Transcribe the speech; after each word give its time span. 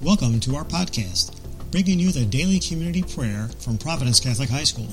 Welcome 0.00 0.38
to 0.40 0.54
our 0.54 0.62
podcast, 0.62 1.34
bringing 1.72 1.98
you 1.98 2.12
the 2.12 2.24
daily 2.24 2.60
community 2.60 3.02
prayer 3.02 3.50
from 3.58 3.76
Providence 3.76 4.20
Catholic 4.20 4.48
High 4.48 4.62
School. 4.62 4.86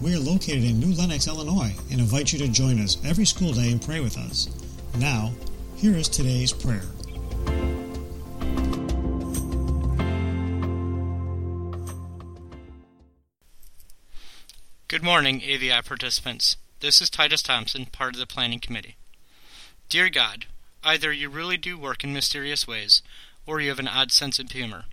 We 0.00 0.14
are 0.14 0.18
located 0.18 0.64
in 0.64 0.80
New 0.80 0.94
Lenox, 0.94 1.28
Illinois, 1.28 1.74
and 1.90 2.00
invite 2.00 2.32
you 2.32 2.38
to 2.38 2.48
join 2.48 2.80
us 2.80 2.96
every 3.04 3.26
school 3.26 3.52
day 3.52 3.70
and 3.70 3.82
pray 3.82 4.00
with 4.00 4.16
us. 4.16 4.48
Now, 4.98 5.32
here 5.76 5.94
is 5.94 6.08
today's 6.08 6.50
prayer. 6.50 6.80
Good 14.88 15.02
morning, 15.02 15.42
AVI 15.42 15.82
participants. 15.84 16.56
This 16.80 17.02
is 17.02 17.10
Titus 17.10 17.42
Thompson, 17.42 17.84
part 17.84 18.14
of 18.14 18.20
the 18.20 18.26
Planning 18.26 18.60
Committee. 18.60 18.96
Dear 19.90 20.08
God, 20.08 20.46
either 20.82 21.12
you 21.12 21.28
really 21.28 21.58
do 21.58 21.76
work 21.76 22.02
in 22.02 22.14
mysterious 22.14 22.66
ways, 22.66 23.02
or 23.46 23.60
you 23.60 23.68
have 23.68 23.78
an 23.78 23.88
odd 23.88 24.12
sense 24.12 24.38
of 24.38 24.50
humor. 24.50 24.84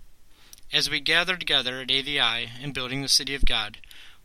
As 0.72 0.88
we 0.88 1.00
gather 1.00 1.36
together 1.36 1.80
at 1.80 1.90
AVI 1.90 2.50
in 2.62 2.72
building 2.72 3.02
the 3.02 3.08
City 3.08 3.34
of 3.34 3.44
God, 3.44 3.78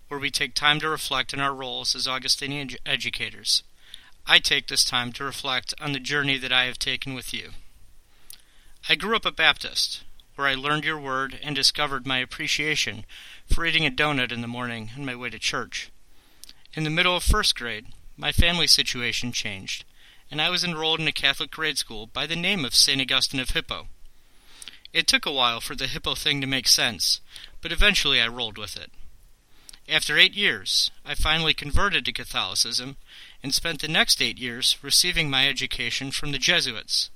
where 0.07 0.20
we 0.20 0.29
take 0.29 0.53
time 0.53 0.79
to 0.79 0.89
reflect 0.89 1.33
on 1.33 1.39
our 1.39 1.53
roles 1.53 1.95
as 1.95 2.07
Augustinian 2.07 2.69
educators, 2.85 3.63
I 4.27 4.39
take 4.39 4.67
this 4.67 4.83
time 4.83 5.11
to 5.13 5.23
reflect 5.23 5.73
on 5.80 5.91
the 5.91 5.99
journey 5.99 6.38
that 6.38 6.52
I 6.52 6.66
have 6.66 6.80
taken 6.80 7.13
with 7.13 7.33
you. 7.33 7.52
I 8.88 8.95
grew 8.95 9.16
up 9.16 9.25
a 9.25 9.31
Baptist, 9.31 10.03
where 10.35 10.47
I 10.47 10.53
learned 10.53 10.83
your 10.83 10.99
word 10.99 11.39
and 11.41 11.55
discovered 11.55 12.05
my 12.05 12.19
appreciation 12.19 13.05
for 13.52 13.66
eating 13.66 13.85
a 13.85 13.91
donut 13.91 14.31
in 14.31 14.41
the 14.41 14.47
morning 14.47 14.91
on 14.95 15.05
my 15.05 15.16
way 15.16 15.30
to 15.30 15.39
church. 15.39 15.91
In 16.73 16.83
the 16.83 16.89
middle 16.89 17.16
of 17.16 17.23
first 17.23 17.55
grade, 17.55 17.88
my 18.17 18.31
family 18.31 18.67
situation 18.67 19.31
changed, 19.31 19.85
and 20.30 20.41
I 20.41 20.49
was 20.49 20.63
enrolled 20.63 20.99
in 20.99 21.07
a 21.07 21.11
Catholic 21.11 21.52
grade 21.52 21.78
school 21.78 22.05
by 22.05 22.28
the 22.28 22.35
name 22.35 22.66
of 22.66 22.75
St. 22.75 23.02
Augustine 23.02 23.39
of 23.39 23.52
Hippo. 23.52 23.88
It 24.95 25.07
took 25.07 25.25
a 25.25 25.31
while 25.31 25.59
for 25.59 25.75
the 25.75 25.88
Hippo 25.88 26.15
thing 26.15 26.39
to 26.39 26.47
make 26.47 26.69
sense, 26.69 27.19
but 27.61 27.73
eventually 27.73 28.21
I 28.21 28.29
rolled 28.29 28.57
with 28.57 28.77
it. 28.77 28.91
After 29.89 30.17
eight 30.17 30.35
years, 30.35 30.89
I 31.05 31.15
finally 31.15 31.53
converted 31.53 32.05
to 32.05 32.13
Catholicism 32.13 32.95
and 33.43 33.53
spent 33.53 33.81
the 33.81 33.89
next 33.89 34.21
eight 34.21 34.38
years 34.38 34.77
receiving 34.81 35.29
my 35.29 35.49
education 35.49 36.11
from 36.11 36.31
the 36.31 36.38
Jesuits. 36.38 37.09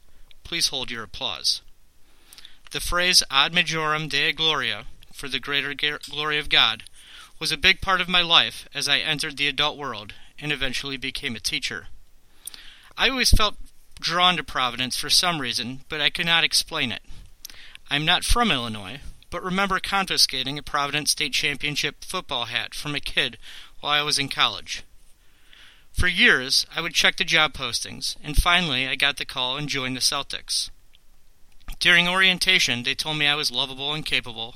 Please 0.43 0.67
hold 0.67 0.91
your 0.91 1.03
applause. 1.03 1.61
The 2.71 2.81
phrase 2.81 3.23
ad 3.31 3.53
majorem 3.53 4.09
Dei 4.09 4.33
gloriam, 4.33 4.83
for 5.13 5.29
the 5.29 5.39
greater 5.39 5.73
glory 5.73 6.37
of 6.37 6.49
God, 6.49 6.83
was 7.39 7.53
a 7.53 7.57
big 7.57 7.79
part 7.79 8.01
of 8.01 8.09
my 8.09 8.21
life 8.21 8.67
as 8.73 8.89
I 8.89 8.97
entered 8.97 9.37
the 9.37 9.47
adult 9.47 9.77
world 9.77 10.15
and 10.37 10.51
eventually 10.51 10.97
became 10.97 11.37
a 11.37 11.39
teacher. 11.39 11.87
I 12.97 13.07
always 13.07 13.31
felt 13.31 13.55
drawn 14.01 14.35
to 14.35 14.43
Providence 14.43 14.97
for 14.97 15.09
some 15.09 15.39
reason, 15.39 15.85
but 15.87 16.01
I 16.01 16.09
could 16.09 16.25
not 16.25 16.43
explain 16.43 16.91
it. 16.91 17.03
I'm 17.91 18.05
not 18.05 18.23
from 18.23 18.51
Illinois, 18.51 18.99
but 19.31 19.43
remember 19.43 19.79
confiscating 19.79 20.59
a 20.59 20.63
Providence 20.63 21.09
State 21.11 21.33
Championship 21.33 22.03
football 22.03 22.45
hat 22.45 22.75
from 22.75 22.93
a 22.93 22.99
kid 22.99 23.37
while 23.79 23.93
I 23.93 24.03
was 24.03 24.19
in 24.19 24.29
college. 24.29 24.83
For 25.91 26.07
years, 26.07 26.67
I 26.75 26.81
would 26.81 26.93
check 26.93 27.17
the 27.17 27.23
job 27.23 27.53
postings, 27.53 28.15
and 28.23 28.37
finally 28.37 28.87
I 28.87 28.93
got 28.95 29.17
the 29.17 29.25
call 29.25 29.57
and 29.57 29.67
joined 29.67 29.95
the 29.95 30.01
Celtics. 30.01 30.69
During 31.79 32.07
orientation, 32.07 32.83
they 32.83 32.93
told 32.93 33.17
me 33.17 33.25
I 33.25 33.33
was 33.33 33.51
lovable 33.51 33.93
and 33.93 34.05
capable, 34.05 34.55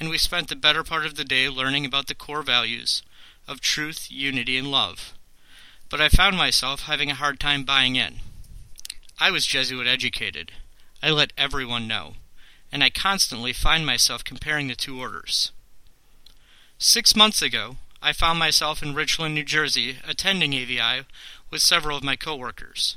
and 0.00 0.08
we 0.08 0.16
spent 0.16 0.48
the 0.48 0.56
better 0.56 0.82
part 0.82 1.04
of 1.04 1.16
the 1.16 1.24
day 1.24 1.50
learning 1.50 1.84
about 1.84 2.06
the 2.06 2.14
core 2.14 2.42
values 2.42 3.02
of 3.46 3.60
truth, 3.60 4.10
unity, 4.10 4.56
and 4.56 4.70
love. 4.70 5.12
But 5.90 6.00
I 6.00 6.08
found 6.08 6.38
myself 6.38 6.82
having 6.82 7.10
a 7.10 7.16
hard 7.16 7.38
time 7.38 7.64
buying 7.64 7.96
in. 7.96 8.20
I 9.20 9.30
was 9.30 9.44
Jesuit 9.44 9.86
educated. 9.86 10.52
I 11.02 11.10
let 11.10 11.34
everyone 11.36 11.86
know, 11.86 12.14
and 12.72 12.82
I 12.82 12.90
constantly 12.90 13.52
find 13.52 13.84
myself 13.84 14.24
comparing 14.24 14.68
the 14.68 14.74
two 14.74 14.98
orders. 14.98 15.52
Six 16.78 17.14
months 17.14 17.42
ago, 17.42 17.76
I 18.00 18.12
found 18.12 18.38
myself 18.38 18.82
in 18.82 18.94
Richland, 18.94 19.34
New 19.34 19.44
Jersey, 19.44 19.98
attending 20.08 20.54
AVI 20.54 21.04
with 21.50 21.62
several 21.62 21.96
of 21.96 22.02
my 22.02 22.16
coworkers. 22.16 22.96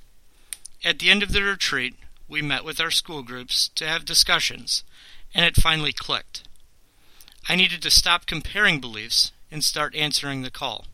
At 0.84 1.00
the 1.00 1.12
end 1.12 1.22
of 1.22 1.34
the 1.34 1.44
retreat, 1.44 1.96
we 2.28 2.42
met 2.42 2.64
with 2.64 2.80
our 2.80 2.90
school 2.90 3.22
groups 3.22 3.70
to 3.76 3.88
have 3.88 4.06
discussions, 4.06 4.84
and 5.36 5.46
it 5.46 5.58
finally 5.58 5.94
clicked. 5.94 6.48
I 7.48 7.56
needed 7.56 7.82
to 7.84 7.92
stop 7.92 8.26
comparing 8.26 8.80
beliefs 8.80 9.32
and 9.52 9.64
start 9.64 9.94
answering 9.94 10.42
the 10.42 10.50
call. 10.50 10.86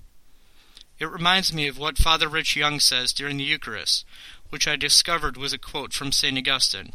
It 0.99 1.09
reminds 1.09 1.53
me 1.53 1.67
of 1.67 1.77
what 1.77 1.97
Father 1.97 2.27
Rich 2.27 2.55
Young 2.55 2.79
says 2.79 3.13
during 3.13 3.37
the 3.37 3.43
Eucharist, 3.43 4.05
which 4.49 4.67
I 4.67 4.75
discovered 4.75 5.37
was 5.37 5.53
a 5.53 5.57
quote 5.57 5.93
from 5.93 6.11
St. 6.11 6.37
Augustine, 6.37 6.91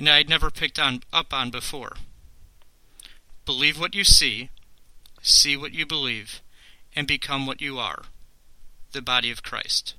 and 0.00 0.08
I 0.08 0.16
had 0.16 0.30
never 0.30 0.50
picked 0.50 0.78
on, 0.78 1.02
up 1.12 1.34
on 1.34 1.50
before. 1.50 1.92
Believe 3.44 3.78
what 3.78 3.94
you 3.94 4.02
see, 4.02 4.48
see 5.20 5.58
what 5.58 5.74
you 5.74 5.84
believe, 5.84 6.40
and 6.96 7.06
become 7.06 7.44
what 7.44 7.60
you 7.60 7.78
are 7.78 8.04
the 8.92 9.02
body 9.02 9.30
of 9.30 9.42
Christ. 9.42 9.94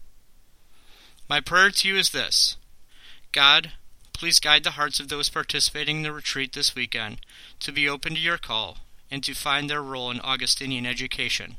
My 1.29 1.39
prayer 1.39 1.69
to 1.69 1.87
you 1.87 1.97
is 1.97 2.09
this 2.09 2.57
God, 3.31 3.73
please 4.11 4.39
guide 4.39 4.63
the 4.63 4.71
hearts 4.71 4.99
of 4.99 5.07
those 5.07 5.29
participating 5.29 5.97
in 5.97 6.03
the 6.03 6.11
retreat 6.11 6.53
this 6.53 6.73
weekend 6.73 7.19
to 7.59 7.71
be 7.71 7.87
open 7.87 8.15
to 8.15 8.19
your 8.19 8.39
call 8.39 8.79
and 9.11 9.23
to 9.23 9.35
find 9.35 9.69
their 9.69 9.83
role 9.83 10.09
in 10.09 10.19
Augustinian 10.21 10.87
education. 10.87 11.57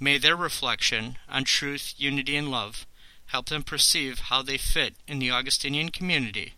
May 0.00 0.18
their 0.18 0.34
reflection 0.34 1.16
on 1.28 1.44
truth, 1.44 1.94
unity, 1.96 2.34
and 2.34 2.50
love 2.50 2.86
help 3.26 3.46
them 3.46 3.62
perceive 3.62 4.18
how 4.18 4.42
they 4.42 4.58
fit 4.58 4.94
in 5.06 5.20
the 5.20 5.30
Augustinian 5.30 5.90
community 5.90 6.54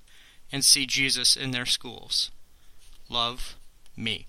and 0.55 0.65
see 0.65 0.87
Jesus 0.87 1.35
in 1.35 1.51
their 1.51 1.67
schools. 1.67 2.31
Love 3.09 3.57
me. 3.97 4.29